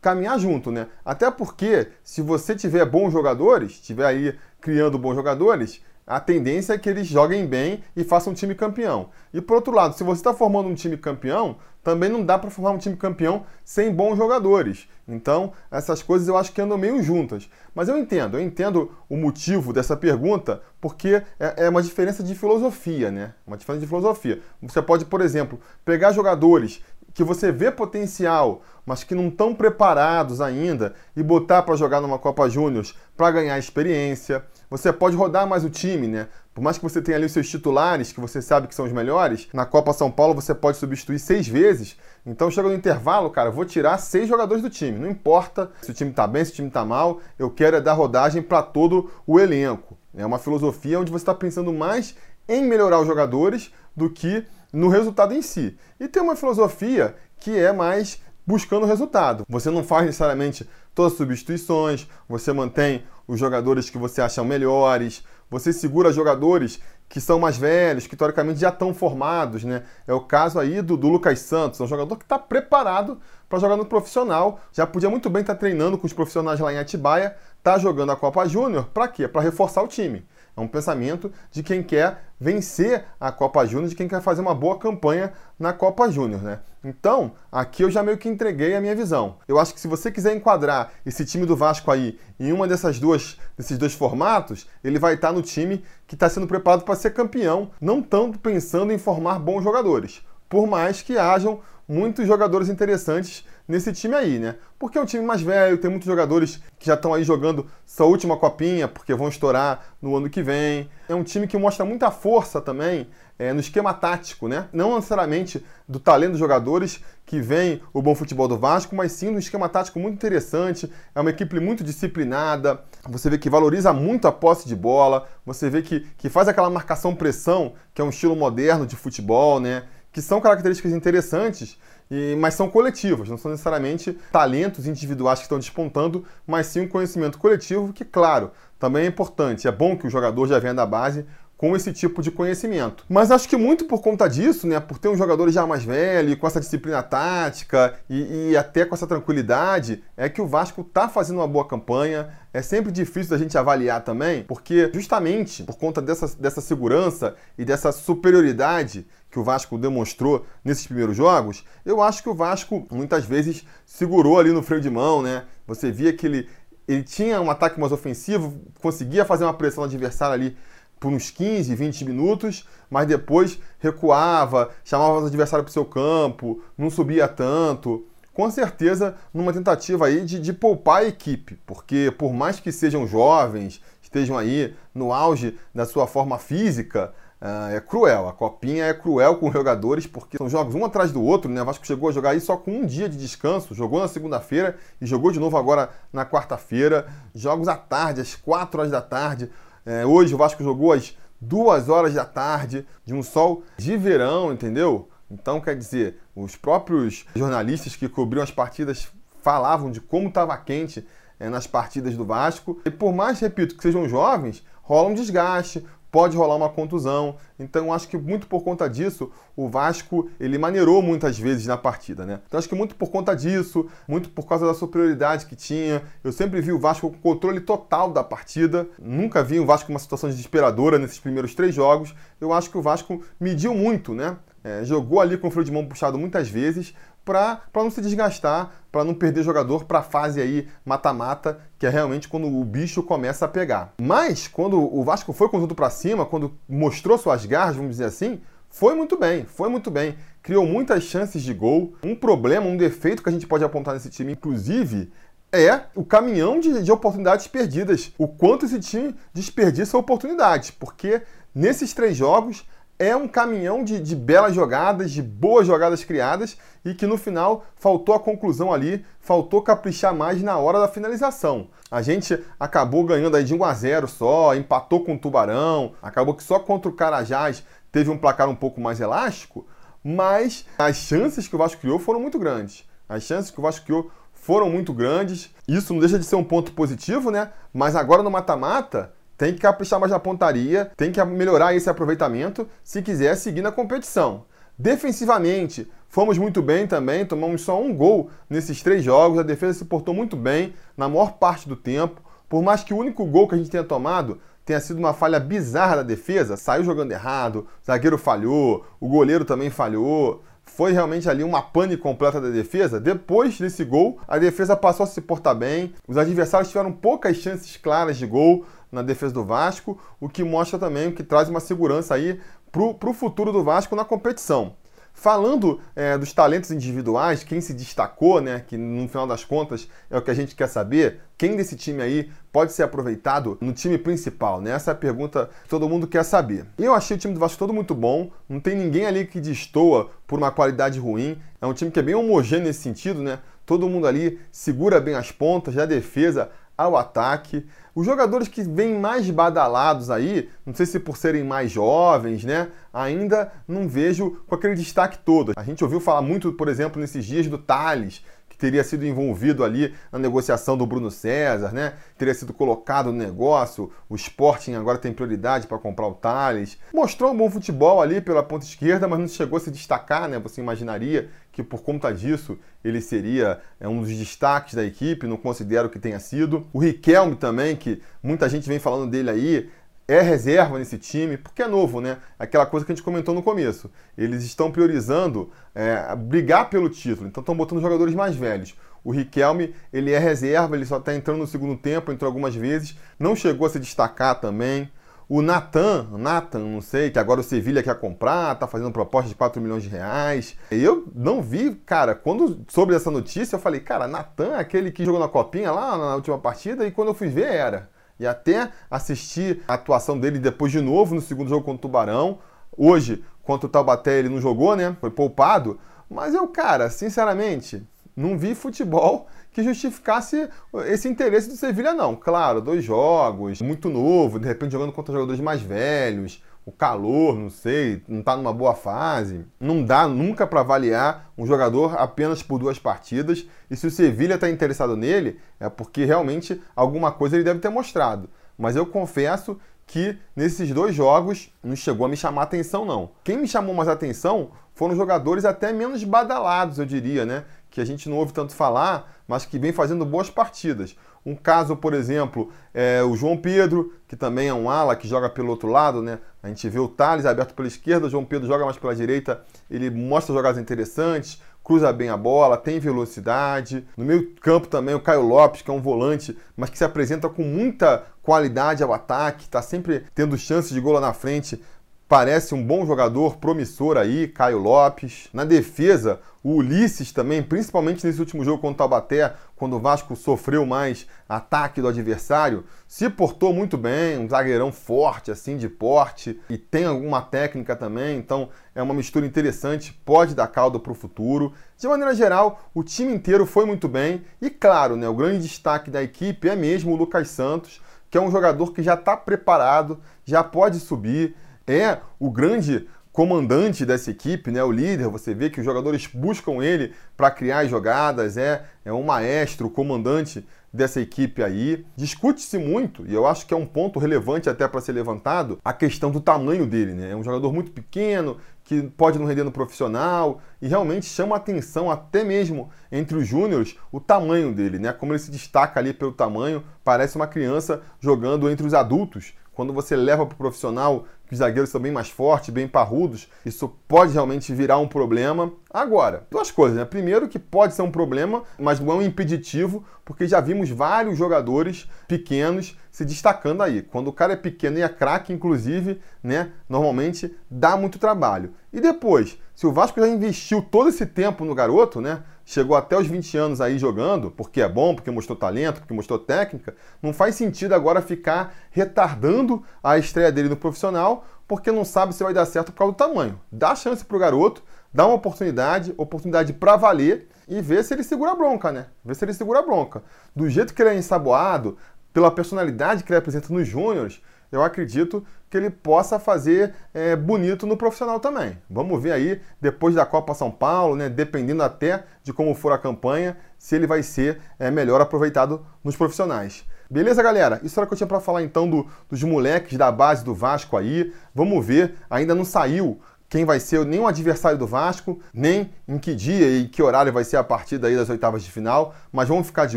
caminhar 0.00 0.38
junto, 0.38 0.70
né? 0.70 0.86
Até 1.04 1.30
porque 1.30 1.88
se 2.02 2.22
você 2.22 2.54
tiver 2.54 2.84
bons 2.86 3.12
jogadores, 3.12 3.80
tiver 3.80 4.06
aí 4.06 4.38
criando 4.60 4.98
bons 4.98 5.14
jogadores, 5.14 5.80
a 6.08 6.18
tendência 6.18 6.72
é 6.72 6.78
que 6.78 6.88
eles 6.88 7.06
joguem 7.06 7.46
bem 7.46 7.84
e 7.94 8.02
façam 8.02 8.32
um 8.32 8.34
time 8.34 8.54
campeão. 8.54 9.10
E 9.32 9.42
por 9.42 9.56
outro 9.56 9.74
lado, 9.74 9.94
se 9.94 10.02
você 10.02 10.20
está 10.20 10.32
formando 10.32 10.66
um 10.66 10.74
time 10.74 10.96
campeão, 10.96 11.58
também 11.84 12.08
não 12.08 12.24
dá 12.24 12.38
para 12.38 12.50
formar 12.50 12.70
um 12.70 12.78
time 12.78 12.96
campeão 12.96 13.44
sem 13.62 13.92
bons 13.92 14.16
jogadores. 14.16 14.88
Então, 15.06 15.52
essas 15.70 16.02
coisas 16.02 16.26
eu 16.26 16.36
acho 16.36 16.52
que 16.52 16.60
andam 16.62 16.78
meio 16.78 17.02
juntas. 17.02 17.48
Mas 17.74 17.88
eu 17.88 17.98
entendo, 17.98 18.38
eu 18.38 18.42
entendo 18.42 18.90
o 19.08 19.16
motivo 19.16 19.70
dessa 19.72 19.96
pergunta, 19.96 20.62
porque 20.80 21.22
é, 21.38 21.66
é 21.66 21.68
uma 21.68 21.82
diferença 21.82 22.22
de 22.22 22.34
filosofia, 22.34 23.10
né? 23.10 23.34
Uma 23.46 23.58
diferença 23.58 23.82
de 23.82 23.86
filosofia. 23.86 24.40
Você 24.62 24.80
pode, 24.80 25.04
por 25.04 25.20
exemplo, 25.20 25.60
pegar 25.84 26.12
jogadores 26.12 26.82
que 27.18 27.24
você 27.24 27.50
vê 27.50 27.68
potencial, 27.68 28.62
mas 28.86 29.02
que 29.02 29.12
não 29.12 29.26
estão 29.26 29.52
preparados 29.52 30.40
ainda, 30.40 30.94
e 31.16 31.20
botar 31.20 31.64
para 31.64 31.74
jogar 31.74 32.00
numa 32.00 32.16
Copa 32.16 32.48
Júnior 32.48 32.86
para 33.16 33.32
ganhar 33.32 33.58
experiência. 33.58 34.44
Você 34.70 34.92
pode 34.92 35.16
rodar 35.16 35.44
mais 35.44 35.64
o 35.64 35.68
time, 35.68 36.06
né? 36.06 36.28
Por 36.54 36.62
mais 36.62 36.78
que 36.78 36.84
você 36.84 37.02
tenha 37.02 37.16
ali 37.16 37.26
os 37.26 37.32
seus 37.32 37.48
titulares, 37.48 38.12
que 38.12 38.20
você 38.20 38.40
sabe 38.40 38.68
que 38.68 38.74
são 38.74 38.84
os 38.84 38.92
melhores, 38.92 39.48
na 39.52 39.66
Copa 39.66 39.92
São 39.92 40.12
Paulo 40.12 40.32
você 40.32 40.54
pode 40.54 40.76
substituir 40.76 41.18
seis 41.18 41.48
vezes. 41.48 41.96
Então 42.24 42.52
chega 42.52 42.68
no 42.68 42.74
intervalo, 42.74 43.30
cara, 43.30 43.50
vou 43.50 43.64
tirar 43.64 43.98
seis 43.98 44.28
jogadores 44.28 44.62
do 44.62 44.70
time. 44.70 44.96
Não 44.96 45.10
importa 45.10 45.72
se 45.82 45.90
o 45.90 45.94
time 45.94 46.12
tá 46.12 46.24
bem, 46.24 46.44
se 46.44 46.52
o 46.52 46.54
time 46.54 46.70
tá 46.70 46.84
mal, 46.84 47.18
eu 47.36 47.50
quero 47.50 47.74
é 47.74 47.80
dar 47.80 47.94
rodagem 47.94 48.42
para 48.42 48.62
todo 48.62 49.10
o 49.26 49.40
elenco. 49.40 49.98
É 50.16 50.24
uma 50.24 50.38
filosofia 50.38 50.98
onde 50.98 51.12
você 51.12 51.22
está 51.22 51.34
pensando 51.34 51.72
mais 51.72 52.14
em 52.48 52.64
melhorar 52.64 53.00
os 53.00 53.06
jogadores 53.06 53.72
do 53.94 54.08
que 54.08 54.44
no 54.72 54.88
resultado 54.88 55.34
em 55.34 55.42
si. 55.42 55.76
E 56.00 56.08
tem 56.08 56.22
uma 56.22 56.36
filosofia 56.36 57.14
que 57.38 57.56
é 57.56 57.72
mais 57.72 58.20
buscando 58.46 58.86
resultado. 58.86 59.44
Você 59.48 59.70
não 59.70 59.84
faz 59.84 60.06
necessariamente 60.06 60.68
todas 60.94 61.12
as 61.12 61.18
substituições, 61.18 62.08
você 62.28 62.52
mantém 62.52 63.04
os 63.26 63.38
jogadores 63.38 63.90
que 63.90 63.98
você 63.98 64.22
acha 64.22 64.42
melhores, 64.42 65.22
você 65.50 65.72
segura 65.72 66.12
jogadores 66.12 66.80
que 67.08 67.20
são 67.20 67.38
mais 67.38 67.56
velhos, 67.56 68.06
que 68.06 68.16
teoricamente 68.16 68.60
já 68.60 68.68
estão 68.68 68.92
formados, 68.92 69.64
né? 69.64 69.82
É 70.06 70.12
o 70.12 70.20
caso 70.20 70.58
aí 70.58 70.82
do, 70.82 70.96
do 70.96 71.08
Lucas 71.08 71.38
Santos, 71.40 71.80
é 71.80 71.84
um 71.84 71.86
jogador 71.86 72.16
que 72.16 72.24
está 72.24 72.38
preparado 72.38 73.18
para 73.48 73.58
jogar 73.58 73.76
no 73.76 73.86
profissional, 73.86 74.60
já 74.72 74.86
podia 74.86 75.08
muito 75.08 75.30
bem 75.30 75.40
estar 75.40 75.54
tá 75.54 75.60
treinando 75.60 75.96
com 75.96 76.06
os 76.06 76.12
profissionais 76.12 76.60
lá 76.60 76.72
em 76.72 76.78
Atibaia, 76.78 77.34
está 77.56 77.78
jogando 77.78 78.12
a 78.12 78.16
Copa 78.16 78.46
Júnior, 78.46 78.88
para 78.92 79.08
quê? 79.08 79.26
Para 79.26 79.40
reforçar 79.40 79.82
o 79.82 79.88
time. 79.88 80.26
É 80.58 80.60
um 80.60 80.66
pensamento 80.66 81.30
de 81.52 81.62
quem 81.62 81.84
quer 81.84 82.20
vencer 82.40 83.04
a 83.20 83.30
Copa 83.30 83.64
Júnior, 83.64 83.88
de 83.88 83.94
quem 83.94 84.08
quer 84.08 84.20
fazer 84.20 84.40
uma 84.40 84.54
boa 84.54 84.76
campanha 84.76 85.32
na 85.56 85.72
Copa 85.72 86.10
Júnior, 86.10 86.42
né? 86.42 86.58
Então, 86.84 87.32
aqui 87.50 87.84
eu 87.84 87.90
já 87.90 88.02
meio 88.02 88.18
que 88.18 88.28
entreguei 88.28 88.74
a 88.74 88.80
minha 88.80 88.94
visão. 88.94 89.36
Eu 89.46 89.60
acho 89.60 89.72
que 89.72 89.80
se 89.80 89.86
você 89.86 90.10
quiser 90.10 90.34
enquadrar 90.34 90.90
esse 91.06 91.24
time 91.24 91.46
do 91.46 91.54
Vasco 91.54 91.92
aí 91.92 92.18
em 92.40 92.50
uma 92.50 92.66
dessas 92.66 92.98
duas, 92.98 93.38
desses 93.56 93.78
dois 93.78 93.94
formatos, 93.94 94.66
ele 94.82 94.98
vai 94.98 95.14
estar 95.14 95.32
no 95.32 95.42
time 95.42 95.84
que 96.08 96.16
está 96.16 96.28
sendo 96.28 96.48
preparado 96.48 96.82
para 96.82 96.96
ser 96.96 97.10
campeão, 97.10 97.70
não 97.80 98.02
tanto 98.02 98.40
pensando 98.40 98.92
em 98.92 98.98
formar 98.98 99.38
bons 99.38 99.62
jogadores, 99.62 100.22
por 100.48 100.66
mais 100.66 101.02
que 101.02 101.16
hajam 101.16 101.60
muitos 101.86 102.26
jogadores 102.26 102.68
interessantes 102.68 103.44
nesse 103.68 103.92
time 103.92 104.14
aí, 104.14 104.38
né? 104.38 104.56
Porque 104.78 104.96
é 104.96 105.00
um 105.00 105.04
time 105.04 105.22
mais 105.22 105.42
velho, 105.42 105.76
tem 105.76 105.90
muitos 105.90 106.06
jogadores 106.06 106.60
que 106.78 106.86
já 106.86 106.94
estão 106.94 107.12
aí 107.12 107.22
jogando 107.22 107.66
sua 107.84 108.06
última 108.06 108.36
copinha, 108.36 108.88
porque 108.88 109.14
vão 109.14 109.28
estourar 109.28 109.84
no 110.00 110.16
ano 110.16 110.30
que 110.30 110.42
vem. 110.42 110.88
É 111.08 111.14
um 111.14 111.22
time 111.22 111.46
que 111.46 111.58
mostra 111.58 111.84
muita 111.84 112.10
força 112.10 112.60
também 112.60 113.06
é, 113.38 113.52
no 113.52 113.60
esquema 113.60 113.92
tático, 113.92 114.48
né? 114.48 114.68
Não 114.72 114.96
necessariamente 114.96 115.64
do 115.86 116.00
talento 116.00 116.30
dos 116.30 116.38
jogadores 116.38 117.00
que 117.26 117.40
vem 117.40 117.82
o 117.92 118.00
bom 118.00 118.14
futebol 118.14 118.48
do 118.48 118.56
Vasco, 118.56 118.96
mas 118.96 119.12
sim 119.12 119.30
no 119.30 119.38
esquema 119.38 119.68
tático 119.68 120.00
muito 120.00 120.14
interessante. 120.14 120.90
É 121.14 121.20
uma 121.20 121.30
equipe 121.30 121.60
muito 121.60 121.84
disciplinada. 121.84 122.80
Você 123.06 123.28
vê 123.28 123.36
que 123.36 123.50
valoriza 123.50 123.92
muito 123.92 124.26
a 124.26 124.32
posse 124.32 124.66
de 124.66 124.74
bola. 124.74 125.28
Você 125.44 125.68
vê 125.68 125.82
que, 125.82 126.00
que 126.16 126.30
faz 126.30 126.48
aquela 126.48 126.70
marcação-pressão, 126.70 127.74
que 127.92 128.00
é 128.00 128.04
um 128.04 128.10
estilo 128.10 128.34
moderno 128.34 128.86
de 128.86 128.96
futebol, 128.96 129.60
né? 129.60 129.84
Que 130.10 130.22
são 130.22 130.40
características 130.40 130.92
interessantes 130.92 131.78
e, 132.10 132.36
mas 132.36 132.54
são 132.54 132.70
coletivas, 132.70 133.28
não 133.28 133.36
são 133.36 133.50
necessariamente 133.50 134.16
talentos 134.32 134.86
individuais 134.86 135.38
que 135.38 135.44
estão 135.44 135.58
despontando, 135.58 136.24
mas 136.46 136.66
sim 136.66 136.80
um 136.80 136.88
conhecimento 136.88 137.38
coletivo 137.38 137.92
que, 137.92 138.04
claro, 138.04 138.50
também 138.78 139.04
é 139.04 139.06
importante. 139.06 139.68
É 139.68 139.72
bom 139.72 139.96
que 139.96 140.06
o 140.06 140.10
jogador 140.10 140.46
já 140.46 140.58
venha 140.58 140.74
da 140.74 140.86
base 140.86 141.26
com 141.58 141.74
esse 141.74 141.92
tipo 141.92 142.22
de 142.22 142.30
conhecimento. 142.30 143.04
Mas 143.08 143.32
acho 143.32 143.48
que 143.48 143.56
muito 143.56 143.84
por 143.84 144.00
conta 144.00 144.28
disso, 144.28 144.64
né, 144.64 144.78
por 144.78 144.96
ter 144.96 145.08
um 145.08 145.16
jogador 145.16 145.50
já 145.50 145.66
mais 145.66 145.82
velho, 145.82 146.38
com 146.38 146.46
essa 146.46 146.60
disciplina 146.60 147.02
tática 147.02 147.98
e, 148.08 148.50
e 148.50 148.56
até 148.56 148.84
com 148.84 148.94
essa 148.94 149.08
tranquilidade, 149.08 150.04
é 150.16 150.28
que 150.28 150.40
o 150.40 150.46
Vasco 150.46 150.82
está 150.82 151.08
fazendo 151.08 151.38
uma 151.38 151.48
boa 151.48 151.66
campanha. 151.66 152.28
É 152.54 152.62
sempre 152.62 152.92
difícil 152.92 153.30
da 153.30 153.38
gente 153.38 153.58
avaliar 153.58 154.04
também, 154.04 154.44
porque 154.44 154.88
justamente 154.94 155.64
por 155.64 155.76
conta 155.76 156.00
dessa, 156.00 156.28
dessa 156.38 156.60
segurança 156.60 157.34
e 157.58 157.64
dessa 157.64 157.90
superioridade 157.90 159.04
que 159.28 159.40
o 159.40 159.44
Vasco 159.44 159.76
demonstrou 159.76 160.46
nesses 160.64 160.86
primeiros 160.86 161.16
jogos, 161.16 161.64
eu 161.84 162.00
acho 162.00 162.22
que 162.22 162.28
o 162.28 162.34
Vasco 162.34 162.86
muitas 162.90 163.24
vezes 163.24 163.64
segurou 163.84 164.38
ali 164.38 164.52
no 164.52 164.62
freio 164.62 164.80
de 164.80 164.88
mão, 164.88 165.20
né? 165.22 165.44
Você 165.66 165.90
via 165.90 166.12
que 166.12 166.24
ele, 166.24 166.48
ele 166.86 167.02
tinha 167.02 167.40
um 167.40 167.50
ataque 167.50 167.80
mais 167.80 167.92
ofensivo, 167.92 168.60
conseguia 168.80 169.24
fazer 169.24 169.44
uma 169.44 169.52
pressão 169.52 169.82
no 169.82 169.90
adversário 169.90 170.34
ali 170.34 170.56
por 170.98 171.12
uns 171.12 171.30
15, 171.30 171.74
20 171.74 172.04
minutos, 172.04 172.66
mas 172.90 173.06
depois 173.06 173.58
recuava, 173.78 174.70
chamava 174.84 175.20
o 175.20 175.26
adversário 175.26 175.64
para 175.64 175.70
o 175.70 175.72
seu 175.72 175.84
campo, 175.84 176.62
não 176.76 176.90
subia 176.90 177.28
tanto. 177.28 178.06
Com 178.32 178.50
certeza, 178.50 179.16
numa 179.34 179.52
tentativa 179.52 180.06
aí 180.06 180.24
de, 180.24 180.38
de 180.38 180.52
poupar 180.52 181.02
a 181.02 181.04
equipe, 181.08 181.58
porque 181.66 182.12
por 182.16 182.32
mais 182.32 182.60
que 182.60 182.70
sejam 182.70 183.06
jovens, 183.06 183.82
estejam 184.00 184.38
aí 184.38 184.74
no 184.94 185.12
auge 185.12 185.58
da 185.74 185.84
sua 185.84 186.06
forma 186.06 186.38
física, 186.38 187.12
Uh, 187.40 187.76
é 187.76 187.80
cruel. 187.80 188.28
A 188.28 188.32
copinha 188.32 188.86
é 188.86 188.92
cruel 188.92 189.36
com 189.36 189.46
os 189.46 189.52
jogadores 189.52 190.08
porque 190.08 190.36
são 190.36 190.48
jogos 190.48 190.74
um 190.74 190.84
atrás 190.84 191.12
do 191.12 191.22
outro. 191.22 191.48
Né? 191.50 191.62
O 191.62 191.64
Vasco 191.64 191.86
chegou 191.86 192.08
a 192.08 192.12
jogar 192.12 192.30
aí 192.30 192.40
só 192.40 192.56
com 192.56 192.72
um 192.72 192.84
dia 192.84 193.08
de 193.08 193.16
descanso. 193.16 193.74
Jogou 193.74 194.00
na 194.00 194.08
segunda-feira 194.08 194.76
e 195.00 195.06
jogou 195.06 195.30
de 195.30 195.38
novo 195.38 195.56
agora 195.56 195.90
na 196.12 196.26
quarta-feira. 196.26 197.06
Jogos 197.32 197.68
à 197.68 197.76
tarde, 197.76 198.20
às 198.20 198.34
4 198.34 198.80
horas 198.80 198.90
da 198.90 199.00
tarde. 199.00 199.50
É, 199.88 200.04
hoje 200.04 200.34
o 200.34 200.36
Vasco 200.36 200.62
jogou 200.62 200.92
às 200.92 201.16
2 201.40 201.88
horas 201.88 202.12
da 202.12 202.26
tarde, 202.26 202.86
de 203.06 203.14
um 203.14 203.22
sol 203.22 203.62
de 203.78 203.96
verão, 203.96 204.52
entendeu? 204.52 205.08
Então, 205.30 205.62
quer 205.62 205.74
dizer, 205.74 206.18
os 206.36 206.54
próprios 206.56 207.24
jornalistas 207.34 207.96
que 207.96 208.06
cobriam 208.06 208.42
as 208.42 208.50
partidas 208.50 209.08
falavam 209.40 209.90
de 209.90 209.98
como 209.98 210.28
estava 210.28 210.54
quente 210.58 211.06
é, 211.40 211.48
nas 211.48 211.66
partidas 211.66 212.14
do 212.14 212.24
Vasco. 212.26 212.78
E 212.84 212.90
por 212.90 213.14
mais, 213.14 213.40
repito, 213.40 213.78
que 213.78 213.82
sejam 213.82 214.06
jovens, 214.06 214.62
rola 214.82 215.08
um 215.08 215.14
desgaste, 215.14 215.82
pode 216.10 216.36
rolar 216.36 216.56
uma 216.56 216.68
contusão. 216.68 217.36
Então 217.58 217.92
acho 217.92 218.08
que 218.08 218.16
muito 218.16 218.46
por 218.46 218.62
conta 218.62 218.88
disso, 218.88 219.30
o 219.56 219.68
Vasco 219.68 220.30
ele 220.38 220.58
maneirou 220.58 221.02
muitas 221.02 221.38
vezes 221.38 221.66
na 221.66 221.76
partida, 221.76 222.24
né? 222.24 222.40
Então 222.46 222.58
acho 222.58 222.68
que 222.68 222.74
muito 222.74 222.94
por 222.94 223.10
conta 223.10 223.34
disso, 223.34 223.86
muito 224.06 224.30
por 224.30 224.46
causa 224.46 224.66
da 224.66 224.74
superioridade 224.74 225.46
que 225.46 225.56
tinha. 225.56 226.02
Eu 226.22 226.32
sempre 226.32 226.60
vi 226.60 226.72
o 226.72 226.78
Vasco 226.78 227.10
com 227.10 227.18
controle 227.18 227.60
total 227.60 228.10
da 228.10 228.22
partida. 228.24 228.88
Nunca 228.98 229.42
vi 229.42 229.58
o 229.58 229.66
Vasco 229.66 229.90
uma 229.90 229.98
situação 229.98 230.28
desesperadora 230.28 230.98
nesses 230.98 231.18
primeiros 231.18 231.54
três 231.54 231.74
jogos. 231.74 232.14
Eu 232.40 232.52
acho 232.52 232.70
que 232.70 232.78
o 232.78 232.82
Vasco 232.82 233.22
mediu 233.40 233.74
muito, 233.74 234.14
né? 234.14 234.36
É, 234.62 234.84
jogou 234.84 235.20
ali 235.20 235.38
com 235.38 235.48
o 235.48 235.50
freio 235.50 235.64
de 235.64 235.72
mão 235.72 235.86
puxado 235.86 236.18
muitas 236.18 236.48
vezes, 236.48 236.92
para 237.28 237.60
não 237.74 237.90
se 237.90 238.00
desgastar, 238.00 238.70
para 238.90 239.04
não 239.04 239.12
perder 239.12 239.42
jogador 239.42 239.84
para 239.84 239.98
a 239.98 240.02
fase 240.02 240.40
aí 240.40 240.66
mata-mata, 240.82 241.60
que 241.78 241.86
é 241.86 241.90
realmente 241.90 242.26
quando 242.26 242.46
o 242.46 242.64
bicho 242.64 243.02
começa 243.02 243.44
a 243.44 243.48
pegar. 243.48 243.92
Mas 244.00 244.48
quando 244.48 244.78
o 244.78 245.04
Vasco 245.04 245.34
foi 245.34 245.50
com 245.50 245.60
tudo 245.60 245.74
para 245.74 245.90
cima, 245.90 246.24
quando 246.24 246.56
mostrou 246.66 247.18
suas 247.18 247.44
garras, 247.44 247.76
vamos 247.76 247.90
dizer 247.90 248.06
assim, 248.06 248.40
foi 248.70 248.94
muito 248.94 249.18
bem, 249.18 249.44
foi 249.44 249.68
muito 249.68 249.90
bem. 249.90 250.16
Criou 250.42 250.64
muitas 250.64 251.04
chances 251.04 251.42
de 251.42 251.52
gol. 251.52 251.92
Um 252.02 252.16
problema, 252.16 252.66
um 252.66 252.78
defeito 252.78 253.22
que 253.22 253.28
a 253.28 253.32
gente 253.32 253.46
pode 253.46 253.62
apontar 253.62 253.92
nesse 253.92 254.08
time, 254.08 254.32
inclusive, 254.32 255.12
é 255.52 255.82
o 255.94 256.04
caminhão 256.04 256.58
de, 256.58 256.82
de 256.82 256.90
oportunidades 256.90 257.46
perdidas. 257.46 258.10
O 258.16 258.26
quanto 258.26 258.64
esse 258.64 258.80
time 258.80 259.14
desperdiça 259.34 259.98
oportunidades, 259.98 260.70
porque 260.70 261.20
nesses 261.54 261.92
três 261.92 262.16
jogos 262.16 262.66
é 262.98 263.14
um 263.14 263.28
caminhão 263.28 263.84
de, 263.84 264.00
de, 264.00 264.16
belas 264.16 264.54
jogadas, 264.54 265.12
de 265.12 265.22
boas 265.22 265.66
jogadas 265.66 266.02
criadas 266.02 266.56
e 266.84 266.94
que 266.94 267.06
no 267.06 267.16
final 267.16 267.64
faltou 267.76 268.14
a 268.14 268.20
conclusão 268.20 268.72
ali, 268.72 269.04
faltou 269.20 269.62
caprichar 269.62 270.12
mais 270.12 270.42
na 270.42 270.58
hora 270.58 270.80
da 270.80 270.88
finalização. 270.88 271.68
A 271.90 272.02
gente 272.02 272.42
acabou 272.58 273.04
ganhando 273.04 273.36
aí 273.36 273.44
de 273.44 273.54
1 273.54 273.64
a 273.64 273.72
0 273.72 274.08
só, 274.08 274.54
empatou 274.54 275.04
com 275.04 275.14
o 275.14 275.18
Tubarão, 275.18 275.92
acabou 276.02 276.34
que 276.34 276.42
só 276.42 276.58
contra 276.58 276.90
o 276.90 276.94
Carajás 276.94 277.62
teve 277.92 278.10
um 278.10 278.18
placar 278.18 278.48
um 278.48 278.56
pouco 278.56 278.80
mais 278.80 279.00
elástico, 279.00 279.66
mas 280.02 280.66
as 280.78 280.96
chances 280.96 281.46
que 281.46 281.54
o 281.54 281.58
Vasco 281.58 281.80
criou 281.80 281.98
foram 281.98 282.20
muito 282.20 282.38
grandes. 282.38 282.84
As 283.08 283.22
chances 283.22 283.50
que 283.50 283.58
o 283.58 283.62
Vasco 283.62 283.86
criou 283.86 284.10
foram 284.34 284.68
muito 284.68 284.92
grandes. 284.92 285.50
Isso 285.66 285.92
não 285.92 286.00
deixa 286.00 286.18
de 286.18 286.24
ser 286.24 286.36
um 286.36 286.44
ponto 286.44 286.72
positivo, 286.72 287.30
né? 287.30 287.50
Mas 287.72 287.96
agora 287.96 288.22
no 288.22 288.30
mata-mata, 288.30 289.12
tem 289.38 289.54
que 289.54 289.60
caprichar 289.60 290.00
mais 290.00 290.10
na 290.10 290.18
pontaria, 290.18 290.90
tem 290.96 291.12
que 291.12 291.24
melhorar 291.24 291.72
esse 291.74 291.88
aproveitamento 291.88 292.68
se 292.82 293.00
quiser 293.00 293.36
seguir 293.36 293.62
na 293.62 293.70
competição. 293.70 294.44
Defensivamente, 294.76 295.88
fomos 296.08 296.36
muito 296.36 296.60
bem 296.60 296.88
também, 296.88 297.24
tomamos 297.24 297.62
só 297.62 297.80
um 297.80 297.94
gol 297.94 298.30
nesses 298.50 298.82
três 298.82 299.02
jogos, 299.04 299.38
a 299.38 299.44
defesa 299.44 299.78
se 299.78 299.84
portou 299.84 300.12
muito 300.12 300.36
bem 300.36 300.74
na 300.96 301.08
maior 301.08 301.34
parte 301.34 301.68
do 301.68 301.76
tempo. 301.76 302.20
Por 302.48 302.62
mais 302.62 302.82
que 302.82 302.92
o 302.92 302.98
único 302.98 303.24
gol 303.24 303.46
que 303.46 303.54
a 303.54 303.58
gente 303.58 303.70
tenha 303.70 303.84
tomado 303.84 304.40
tenha 304.64 304.80
sido 304.80 304.98
uma 304.98 305.14
falha 305.14 305.38
bizarra 305.38 305.96
da 305.96 306.02
defesa, 306.02 306.56
saiu 306.56 306.84
jogando 306.84 307.12
errado, 307.12 307.66
o 307.82 307.86
zagueiro 307.86 308.18
falhou, 308.18 308.84
o 309.00 309.08
goleiro 309.08 309.44
também 309.44 309.70
falhou. 309.70 310.42
Foi 310.62 310.92
realmente 310.92 311.28
ali 311.28 311.42
uma 311.42 311.62
pane 311.62 311.96
completa 311.96 312.40
da 312.40 312.50
defesa. 312.50 313.00
Depois 313.00 313.58
desse 313.58 313.82
gol, 313.84 314.18
a 314.28 314.38
defesa 314.38 314.76
passou 314.76 315.04
a 315.04 315.06
se 315.06 315.22
portar 315.22 315.54
bem. 315.54 315.94
Os 316.06 316.18
adversários 316.18 316.68
tiveram 316.68 316.92
poucas 316.92 317.38
chances 317.38 317.76
claras 317.78 318.18
de 318.18 318.26
gol 318.26 318.66
na 318.90 319.02
defesa 319.02 319.34
do 319.34 319.44
Vasco, 319.44 319.98
o 320.20 320.28
que 320.28 320.42
mostra 320.42 320.78
também 320.78 321.12
que 321.12 321.22
traz 321.22 321.48
uma 321.48 321.60
segurança 321.60 322.14
aí 322.14 322.40
para 322.70 323.10
o 323.10 323.14
futuro 323.14 323.52
do 323.52 323.64
Vasco 323.64 323.96
na 323.96 324.04
competição. 324.04 324.74
Falando 325.20 325.80
é, 325.96 326.16
dos 326.16 326.32
talentos 326.32 326.70
individuais, 326.70 327.42
quem 327.42 327.60
se 327.60 327.74
destacou, 327.74 328.40
né, 328.40 328.62
que 328.64 328.76
no 328.76 329.08
final 329.08 329.26
das 329.26 329.44
contas 329.44 329.88
é 330.08 330.16
o 330.16 330.22
que 330.22 330.30
a 330.30 330.34
gente 330.34 330.54
quer 330.54 330.68
saber, 330.68 331.20
quem 331.36 331.56
desse 331.56 331.74
time 331.74 332.00
aí 332.00 332.30
pode 332.52 332.72
ser 332.72 332.84
aproveitado 332.84 333.58
no 333.60 333.72
time 333.72 333.98
principal? 333.98 334.60
Né? 334.60 334.70
Essa 334.70 334.92
é 334.92 334.92
a 334.92 334.96
pergunta 334.96 335.50
que 335.64 335.68
todo 335.68 335.88
mundo 335.88 336.06
quer 336.06 336.22
saber. 336.22 336.66
Eu 336.78 336.94
achei 336.94 337.16
o 337.16 337.18
time 337.18 337.34
do 337.34 337.40
Vasco 337.40 337.58
todo 337.58 337.74
muito 337.74 337.96
bom, 337.96 338.30
não 338.48 338.60
tem 338.60 338.76
ninguém 338.76 339.06
ali 339.06 339.26
que 339.26 339.40
destoa 339.40 340.08
por 340.24 340.38
uma 340.38 340.52
qualidade 340.52 341.00
ruim. 341.00 341.36
É 341.60 341.66
um 341.66 341.74
time 341.74 341.90
que 341.90 341.98
é 341.98 342.02
bem 342.02 342.14
homogêneo 342.14 342.66
nesse 342.66 342.82
sentido, 342.82 343.20
né? 343.20 343.40
Todo 343.66 343.88
mundo 343.88 344.06
ali 344.06 344.38
segura 344.52 345.00
bem 345.00 345.16
as 345.16 345.32
pontas, 345.32 345.74
da 345.74 345.84
defesa 345.84 346.48
ao 346.78 346.96
ataque. 346.96 347.66
Os 347.92 348.06
jogadores 348.06 348.46
que 348.46 348.62
vêm 348.62 348.96
mais 348.96 349.28
badalados 349.28 350.08
aí, 350.08 350.48
não 350.64 350.72
sei 350.72 350.86
se 350.86 351.00
por 351.00 351.16
serem 351.16 351.42
mais 351.42 351.72
jovens, 351.72 352.44
né? 352.44 352.68
Ainda 352.94 353.50
não 353.66 353.88
vejo 353.88 354.36
com 354.46 354.54
aquele 354.54 354.76
destaque 354.76 355.18
todo. 355.18 355.52
A 355.56 355.64
gente 355.64 355.82
ouviu 355.82 355.98
falar 355.98 356.22
muito, 356.22 356.52
por 356.52 356.68
exemplo, 356.68 357.00
nesses 357.00 357.24
dias 357.24 357.48
do 357.48 357.58
Thales, 357.58 358.24
teria 358.58 358.82
sido 358.82 359.06
envolvido 359.06 359.64
ali 359.64 359.94
na 360.10 360.18
negociação 360.18 360.76
do 360.76 360.86
Bruno 360.86 361.10
César, 361.10 361.72
né? 361.72 361.94
Teria 362.18 362.34
sido 362.34 362.52
colocado 362.52 363.12
no 363.12 363.18
negócio. 363.18 363.90
O 364.08 364.16
Sporting 364.16 364.74
agora 364.74 364.98
tem 364.98 365.12
prioridade 365.12 365.66
para 365.66 365.78
comprar 365.78 366.08
o 366.08 366.14
Thales. 366.14 366.76
Mostrou 366.92 367.32
um 367.32 367.36
bom 367.36 367.48
futebol 367.48 368.02
ali 368.02 368.20
pela 368.20 368.42
ponta 368.42 368.66
esquerda, 368.66 369.06
mas 369.06 369.18
não 369.20 369.28
chegou 369.28 369.56
a 369.56 369.60
se 369.60 369.70
destacar, 369.70 370.28
né? 370.28 370.38
Você 370.40 370.60
imaginaria 370.60 371.30
que 371.52 371.62
por 371.62 371.82
conta 371.82 372.12
disso 372.12 372.58
ele 372.84 373.00
seria 373.00 373.60
é, 373.80 373.88
um 373.88 374.00
dos 374.00 374.16
destaques 374.16 374.74
da 374.74 374.84
equipe, 374.84 375.26
não 375.26 375.36
considero 375.36 375.88
que 375.88 375.98
tenha 375.98 376.20
sido. 376.20 376.66
O 376.72 376.78
Riquelme 376.78 377.36
também, 377.36 377.74
que 377.74 378.00
muita 378.22 378.48
gente 378.48 378.68
vem 378.68 378.78
falando 378.78 379.10
dele 379.10 379.30
aí, 379.30 379.70
é 380.08 380.22
reserva 380.22 380.78
nesse 380.78 380.96
time, 380.96 381.36
porque 381.36 381.62
é 381.62 381.68
novo, 381.68 382.00
né? 382.00 382.16
Aquela 382.38 382.64
coisa 382.64 382.86
que 382.86 382.90
a 382.90 382.94
gente 382.94 383.04
comentou 383.04 383.34
no 383.34 383.42
começo. 383.42 383.90
Eles 384.16 384.42
estão 384.42 384.72
priorizando 384.72 385.50
é, 385.74 386.16
brigar 386.16 386.70
pelo 386.70 386.88
título, 386.88 387.28
então 387.28 387.42
estão 387.42 387.54
botando 387.54 387.82
jogadores 387.82 388.14
mais 388.14 388.34
velhos. 388.34 388.74
O 389.04 389.12
Riquelme, 389.12 389.74
ele 389.92 390.10
é 390.12 390.18
reserva, 390.18 390.74
ele 390.74 390.86
só 390.86 390.96
está 390.96 391.14
entrando 391.14 391.38
no 391.38 391.46
segundo 391.46 391.76
tempo, 391.76 392.10
entrou 392.10 392.26
algumas 392.26 392.54
vezes, 392.54 392.96
não 393.18 393.36
chegou 393.36 393.66
a 393.66 393.70
se 393.70 393.78
destacar 393.78 394.40
também. 394.40 394.90
O 395.28 395.42
Nathan, 395.42 396.06
Nathan, 396.12 396.60
não 396.60 396.80
sei, 396.80 397.10
que 397.10 397.18
agora 397.18 397.40
o 397.40 397.44
Sevilha 397.44 397.82
quer 397.82 398.00
comprar, 398.00 398.54
tá 398.54 398.66
fazendo 398.66 398.90
proposta 398.90 399.28
de 399.28 399.34
4 399.34 399.60
milhões 399.60 399.82
de 399.82 399.90
reais. 399.90 400.56
Eu 400.70 401.06
não 401.14 401.42
vi, 401.42 401.74
cara, 401.84 402.14
quando 402.14 402.64
soube 402.66 402.94
dessa 402.94 403.10
notícia, 403.10 403.56
eu 403.56 403.60
falei, 403.60 403.80
cara, 403.80 404.08
Nathan 404.08 404.54
é 404.54 404.58
aquele 404.58 404.90
que 404.90 405.04
jogou 405.04 405.20
na 405.20 405.28
copinha 405.28 405.70
lá 405.70 405.98
na 405.98 406.14
última 406.14 406.38
partida, 406.38 406.86
e 406.86 406.90
quando 406.90 407.08
eu 407.08 407.14
fui 407.14 407.28
ver 407.28 407.52
era 407.52 407.97
e 408.18 408.26
até 408.26 408.70
assistir 408.90 409.62
a 409.68 409.74
atuação 409.74 410.18
dele 410.18 410.38
depois 410.38 410.72
de 410.72 410.80
novo 410.80 411.14
no 411.14 411.20
segundo 411.20 411.48
jogo 411.48 411.64
contra 411.64 411.78
o 411.78 411.80
Tubarão. 411.80 412.38
Hoje, 412.76 413.24
contra 413.42 413.66
o 413.66 413.70
Taubaté, 413.70 414.18
ele 414.18 414.28
não 414.28 414.40
jogou, 414.40 414.76
né? 414.76 414.96
Foi 415.00 415.10
poupado. 415.10 415.78
Mas 416.10 416.34
eu, 416.34 416.46
cara, 416.48 416.90
sinceramente, 416.90 417.86
não 418.16 418.36
vi 418.36 418.54
futebol 418.54 419.26
que 419.52 419.62
justificasse 419.62 420.48
esse 420.86 421.08
interesse 421.08 421.48
do 421.48 421.56
Sevilha, 421.56 421.92
não. 421.94 422.16
Claro, 422.16 422.60
dois 422.60 422.84
jogos, 422.84 423.60
muito 423.60 423.88
novo, 423.88 424.38
de 424.38 424.46
repente 424.46 424.72
jogando 424.72 424.92
contra 424.92 425.12
jogadores 425.12 425.40
mais 425.40 425.60
velhos 425.60 426.42
o 426.68 426.72
calor, 426.72 427.34
não 427.34 427.48
sei, 427.48 428.02
não 428.06 428.20
está 428.20 428.36
numa 428.36 428.52
boa 428.52 428.74
fase. 428.74 429.46
Não 429.58 429.82
dá 429.82 430.06
nunca 430.06 430.46
para 430.46 430.60
avaliar 430.60 431.32
um 431.36 431.46
jogador 431.46 431.98
apenas 431.98 432.42
por 432.42 432.58
duas 432.58 432.78
partidas. 432.78 433.46
E 433.70 433.74
se 433.76 433.86
o 433.86 433.90
Sevilha 433.90 434.34
está 434.34 434.50
interessado 434.50 434.94
nele, 434.94 435.40
é 435.58 435.70
porque 435.70 436.04
realmente 436.04 436.60
alguma 436.76 437.10
coisa 437.10 437.36
ele 437.36 437.44
deve 437.44 437.58
ter 437.58 437.70
mostrado. 437.70 438.28
Mas 438.58 438.76
eu 438.76 438.84
confesso 438.84 439.58
que 439.86 440.18
nesses 440.36 440.70
dois 440.70 440.94
jogos 440.94 441.50
não 441.64 441.74
chegou 441.74 442.04
a 442.04 442.08
me 442.10 442.18
chamar 442.18 442.42
atenção, 442.42 442.84
não. 442.84 443.12
Quem 443.24 443.38
me 443.38 443.48
chamou 443.48 443.74
mais 443.74 443.88
atenção 443.88 444.50
foram 444.74 444.94
jogadores 444.94 445.46
até 445.46 445.72
menos 445.72 446.04
badalados, 446.04 446.78
eu 446.78 446.84
diria, 446.84 447.24
né? 447.24 447.44
Que 447.70 447.80
a 447.80 447.84
gente 447.86 448.10
não 448.10 448.18
ouve 448.18 448.34
tanto 448.34 448.54
falar, 448.54 449.10
mas 449.26 449.46
que 449.46 449.58
vem 449.58 449.72
fazendo 449.72 450.04
boas 450.04 450.28
partidas. 450.28 450.94
Um 451.28 451.34
caso, 451.34 451.76
por 451.76 451.92
exemplo, 451.92 452.50
é 452.72 453.02
o 453.02 453.14
João 453.14 453.36
Pedro, 453.36 453.92
que 454.06 454.16
também 454.16 454.48
é 454.48 454.54
um 454.54 454.70
ala 454.70 454.96
que 454.96 455.06
joga 455.06 455.28
pelo 455.28 455.50
outro 455.50 455.68
lado, 455.68 456.00
né? 456.00 456.18
A 456.42 456.48
gente 456.48 456.66
vê 456.70 456.78
o 456.78 456.88
Thales 456.88 457.26
aberto 457.26 457.52
pela 457.52 457.68
esquerda, 457.68 458.06
o 458.06 458.10
João 458.10 458.24
Pedro 458.24 458.48
joga 458.48 458.64
mais 458.64 458.78
pela 458.78 458.94
direita, 458.94 459.42
ele 459.70 459.90
mostra 459.90 460.34
jogadas 460.34 460.58
interessantes, 460.58 461.42
cruza 461.62 461.92
bem 461.92 462.08
a 462.08 462.16
bola, 462.16 462.56
tem 462.56 462.80
velocidade. 462.80 463.86
No 463.94 464.06
meio 464.06 464.34
campo 464.36 464.68
também 464.68 464.94
o 464.94 465.00
Caio 465.00 465.20
Lopes, 465.20 465.60
que 465.60 465.70
é 465.70 465.74
um 465.74 465.82
volante, 465.82 466.34
mas 466.56 466.70
que 466.70 466.78
se 466.78 466.84
apresenta 466.84 467.28
com 467.28 467.42
muita 467.42 468.06
qualidade 468.22 468.82
ao 468.82 468.94
ataque, 468.94 469.44
está 469.44 469.60
sempre 469.60 470.04
tendo 470.14 470.38
chances 470.38 470.70
de 470.70 470.80
gol 470.80 470.94
lá 470.94 471.00
na 471.00 471.12
frente, 471.12 471.62
parece 472.08 472.54
um 472.54 472.64
bom 472.64 472.86
jogador, 472.86 473.36
promissor 473.36 473.98
aí, 473.98 474.26
Caio 474.26 474.58
Lopes. 474.58 475.28
Na 475.30 475.44
defesa, 475.44 476.20
o 476.42 476.54
Ulisses 476.54 477.12
também, 477.12 477.42
principalmente 477.42 478.06
nesse 478.06 478.18
último 478.18 478.42
jogo 478.42 478.62
contra 478.62 478.72
o 478.72 478.78
Taubaté, 478.78 479.34
quando 479.54 479.76
o 479.76 479.78
Vasco 479.78 480.16
sofreu 480.16 480.64
mais 480.64 481.06
ataque 481.28 481.82
do 481.82 481.88
adversário, 481.88 482.64
se 482.86 483.10
portou 483.10 483.52
muito 483.52 483.76
bem, 483.76 484.18
um 484.18 484.26
zagueirão 484.26 484.72
forte, 484.72 485.30
assim, 485.30 485.58
de 485.58 485.68
porte, 485.68 486.40
e 486.48 486.56
tem 486.56 486.86
alguma 486.86 487.20
técnica 487.20 487.76
também, 487.76 488.16
então 488.16 488.48
é 488.74 488.82
uma 488.82 488.94
mistura 488.94 489.26
interessante, 489.26 489.92
pode 490.04 490.34
dar 490.34 490.46
caldo 490.46 490.80
para 490.80 490.92
o 490.92 490.94
futuro. 490.94 491.52
De 491.76 491.86
maneira 491.86 492.14
geral, 492.14 492.70
o 492.72 492.82
time 492.82 493.12
inteiro 493.12 493.44
foi 493.44 493.66
muito 493.66 493.86
bem, 493.86 494.24
e 494.40 494.48
claro, 494.48 494.96
né, 494.96 495.06
o 495.06 495.14
grande 495.14 495.42
destaque 495.42 495.90
da 495.90 496.02
equipe 496.02 496.48
é 496.48 496.56
mesmo 496.56 496.92
o 496.92 496.96
Lucas 496.96 497.28
Santos, 497.28 497.82
que 498.08 498.16
é 498.16 498.20
um 498.20 498.30
jogador 498.30 498.72
que 498.72 498.82
já 498.82 498.94
está 498.94 499.14
preparado, 499.14 500.00
já 500.24 500.42
pode 500.42 500.80
subir, 500.80 501.36
é 501.68 502.00
o 502.18 502.30
grande 502.30 502.88
comandante 503.12 503.84
dessa 503.84 504.10
equipe, 504.10 504.50
né, 504.50 504.62
o 504.62 504.70
líder, 504.70 505.08
você 505.08 505.34
vê 505.34 505.50
que 505.50 505.58
os 505.58 505.64
jogadores 505.64 506.06
buscam 506.06 506.62
ele 506.62 506.92
para 507.16 507.30
criar 507.30 507.66
jogadas, 507.66 508.36
é, 508.36 508.64
é 508.84 508.92
um 508.92 509.02
maestro, 509.02 509.66
o 509.66 509.70
comandante 509.70 510.46
dessa 510.72 511.00
equipe 511.00 511.42
aí. 511.42 511.84
Discute-se 511.96 512.58
muito, 512.58 513.04
e 513.06 513.12
eu 513.12 513.26
acho 513.26 513.46
que 513.46 513.52
é 513.52 513.56
um 513.56 513.66
ponto 513.66 513.98
relevante 513.98 514.48
até 514.48 514.68
para 514.68 514.80
ser 514.80 514.92
levantado, 514.92 515.58
a 515.64 515.72
questão 515.72 516.10
do 516.10 516.20
tamanho 516.20 516.64
dele. 516.64 516.92
Né? 516.94 517.10
É 517.10 517.16
um 517.16 517.24
jogador 517.24 517.52
muito 517.52 517.72
pequeno, 517.72 518.36
que 518.62 518.82
pode 518.82 519.18
não 519.18 519.26
render 519.26 519.44
no 519.44 519.50
profissional, 519.50 520.40
e 520.60 520.68
realmente 520.68 521.06
chama 521.06 521.34
atenção 521.34 521.90
até 521.90 522.22
mesmo 522.22 522.70
entre 522.92 523.16
os 523.16 523.26
júniores 523.26 523.76
o 523.90 523.98
tamanho 523.98 524.52
dele, 524.52 524.78
né? 524.78 524.92
Como 524.92 525.12
ele 525.12 525.18
se 525.18 525.30
destaca 525.30 525.80
ali 525.80 525.94
pelo 525.94 526.12
tamanho, 526.12 526.62
parece 526.84 527.16
uma 527.16 527.26
criança 527.26 527.80
jogando 527.98 528.50
entre 528.50 528.66
os 528.66 528.74
adultos. 528.74 529.32
Quando 529.58 529.72
você 529.72 529.96
leva 529.96 530.24
para 530.24 530.36
o 530.36 530.38
profissional, 530.38 531.06
que 531.26 531.32
os 531.32 531.40
zagueiros 531.40 531.70
são 531.70 531.80
bem 531.80 531.90
mais 531.90 532.08
fortes, 532.08 532.50
bem 532.50 532.68
parrudos, 532.68 533.28
isso 533.44 533.68
pode 533.88 534.12
realmente 534.12 534.54
virar 534.54 534.78
um 534.78 534.86
problema. 534.86 535.52
Agora, 535.68 536.28
duas 536.30 536.52
coisas, 536.52 536.78
né? 536.78 536.84
Primeiro, 536.84 537.26
que 537.26 537.40
pode 537.40 537.74
ser 537.74 537.82
um 537.82 537.90
problema, 537.90 538.44
mas 538.56 538.78
não 538.78 538.92
é 538.92 538.94
um 538.94 539.02
impeditivo, 539.02 539.84
porque 540.04 540.28
já 540.28 540.40
vimos 540.40 540.70
vários 540.70 541.18
jogadores 541.18 541.90
pequenos 542.06 542.78
se 542.88 543.04
destacando 543.04 543.64
aí. 543.64 543.82
Quando 543.82 544.06
o 544.06 544.12
cara 544.12 544.34
é 544.34 544.36
pequeno 544.36 544.78
e 544.78 544.82
é 544.82 544.88
craque, 544.88 545.32
inclusive, 545.32 546.00
né? 546.22 546.52
Normalmente 546.68 547.36
dá 547.50 547.76
muito 547.76 547.98
trabalho. 547.98 548.54
E 548.72 548.80
depois, 548.80 549.40
se 549.58 549.66
o 549.66 549.72
Vasco 549.72 550.00
já 550.00 550.06
investiu 550.06 550.62
todo 550.62 550.88
esse 550.88 551.04
tempo 551.04 551.44
no 551.44 551.52
garoto, 551.52 552.00
né? 552.00 552.22
Chegou 552.44 552.76
até 552.76 552.96
os 552.96 553.08
20 553.08 553.36
anos 553.36 553.60
aí 553.60 553.76
jogando, 553.76 554.30
porque 554.30 554.60
é 554.60 554.68
bom, 554.68 554.94
porque 554.94 555.10
mostrou 555.10 555.36
talento, 555.36 555.80
porque 555.80 555.92
mostrou 555.92 556.16
técnica, 556.16 556.76
não 557.02 557.12
faz 557.12 557.34
sentido 557.34 557.74
agora 557.74 558.00
ficar 558.00 558.54
retardando 558.70 559.64
a 559.82 559.98
estreia 559.98 560.30
dele 560.30 560.48
no 560.48 560.56
profissional 560.56 561.24
porque 561.48 561.72
não 561.72 561.84
sabe 561.84 562.14
se 562.14 562.22
vai 562.22 562.32
dar 562.32 562.46
certo 562.46 562.70
por 562.70 562.78
causa 562.78 562.92
do 562.92 562.96
tamanho. 562.96 563.40
Dá 563.50 563.74
chance 563.74 564.04
pro 564.04 564.16
garoto, 564.16 564.62
dá 564.94 565.04
uma 565.04 565.16
oportunidade, 565.16 565.92
oportunidade 565.96 566.52
para 566.52 566.76
valer 566.76 567.28
e 567.48 567.60
ver 567.60 567.82
se 567.82 567.92
ele 567.92 568.04
segura 568.04 568.30
a 568.30 568.36
bronca, 568.36 568.70
né? 568.70 568.86
Ver 569.04 569.16
se 569.16 569.24
ele 569.24 569.34
segura 569.34 569.58
a 569.58 569.62
bronca. 569.62 570.04
Do 570.36 570.48
jeito 570.48 570.72
que 570.72 570.80
ele 570.80 570.90
é 570.90 570.94
ensaboado, 570.94 571.76
pela 572.12 572.30
personalidade 572.30 573.02
que 573.02 573.10
ele 573.10 573.18
apresenta 573.18 573.52
nos 573.52 573.66
júniores, 573.66 574.22
eu 574.50 574.62
acredito 574.62 575.24
que 575.50 575.56
ele 575.56 575.70
possa 575.70 576.18
fazer 576.18 576.74
é, 576.92 577.16
bonito 577.16 577.66
no 577.66 577.76
profissional 577.76 578.20
também. 578.20 578.58
Vamos 578.68 579.02
ver 579.02 579.12
aí, 579.12 579.40
depois 579.60 579.94
da 579.94 580.04
Copa 580.04 580.34
São 580.34 580.50
Paulo, 580.50 580.96
né, 580.96 581.08
dependendo 581.08 581.62
até 581.62 582.04
de 582.22 582.32
como 582.32 582.54
for 582.54 582.72
a 582.72 582.78
campanha, 582.78 583.36
se 583.58 583.74
ele 583.76 583.86
vai 583.86 584.02
ser 584.02 584.40
é, 584.58 584.70
melhor 584.70 585.00
aproveitado 585.00 585.64
nos 585.82 585.96
profissionais. 585.96 586.64
Beleza, 586.90 587.22
galera? 587.22 587.60
Isso 587.62 587.78
era 587.78 587.84
o 587.84 587.88
que 587.88 587.94
eu 587.94 587.98
tinha 587.98 588.06
para 588.06 588.20
falar 588.20 588.42
então 588.42 588.68
do, 588.68 588.86
dos 589.10 589.22
moleques 589.22 589.76
da 589.76 589.92
base 589.92 590.24
do 590.24 590.34
Vasco 590.34 590.76
aí. 590.76 591.12
Vamos 591.34 591.64
ver, 591.64 591.96
ainda 592.08 592.34
não 592.34 592.44
saiu 592.44 592.98
quem 593.28 593.44
vai 593.44 593.60
ser 593.60 593.84
nem 593.84 594.00
o 594.00 594.06
adversário 594.06 594.58
do 594.58 594.66
Vasco, 594.66 595.20
nem 595.34 595.70
em 595.86 595.98
que 595.98 596.14
dia 596.14 596.48
e 596.48 596.66
que 596.66 596.82
horário 596.82 597.12
vai 597.12 597.24
ser 597.24 597.36
a 597.36 597.44
partida 597.44 597.86
aí 597.86 597.94
das 597.94 598.08
oitavas 598.08 598.42
de 598.42 598.50
final, 598.50 598.94
mas 599.12 599.28
vamos 599.28 599.46
ficar 599.46 599.66
de 599.66 599.76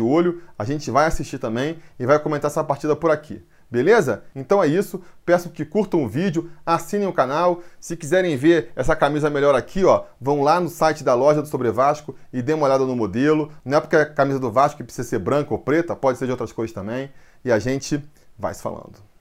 olho, 0.00 0.40
a 0.58 0.64
gente 0.64 0.90
vai 0.90 1.06
assistir 1.06 1.38
também 1.38 1.76
e 1.98 2.06
vai 2.06 2.18
comentar 2.18 2.50
essa 2.50 2.64
partida 2.64 2.96
por 2.96 3.10
aqui. 3.10 3.44
Beleza? 3.72 4.22
Então 4.36 4.62
é 4.62 4.66
isso. 4.66 5.00
Peço 5.24 5.48
que 5.48 5.64
curtam 5.64 6.04
o 6.04 6.08
vídeo, 6.08 6.50
assinem 6.64 7.08
o 7.08 7.12
canal. 7.12 7.62
Se 7.80 7.96
quiserem 7.96 8.36
ver 8.36 8.70
essa 8.76 8.94
camisa 8.94 9.30
melhor 9.30 9.54
aqui, 9.54 9.82
ó, 9.82 10.04
vão 10.20 10.42
lá 10.42 10.60
no 10.60 10.68
site 10.68 11.02
da 11.02 11.14
loja 11.14 11.40
do 11.40 11.48
Sobre 11.48 11.70
Vasco 11.70 12.14
e 12.30 12.42
dê 12.42 12.52
uma 12.52 12.66
olhada 12.66 12.84
no 12.84 12.94
modelo. 12.94 13.50
Não 13.64 13.78
é 13.78 13.80
porque 13.80 13.96
a 13.96 14.04
camisa 14.04 14.38
do 14.38 14.52
Vasco 14.52 14.84
precisa 14.84 15.08
ser 15.08 15.20
branca 15.20 15.54
ou 15.54 15.58
preta, 15.58 15.96
pode 15.96 16.18
ser 16.18 16.26
de 16.26 16.32
outras 16.32 16.52
cores 16.52 16.70
também. 16.70 17.10
E 17.42 17.50
a 17.50 17.58
gente 17.58 18.04
vai 18.38 18.52
se 18.52 18.60
falando. 18.60 19.11